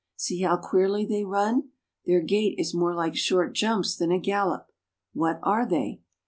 [0.15, 1.69] See how queerly they run.
[2.07, 4.71] Their gait is more like short jumps than a gallop.
[5.13, 6.01] What are they?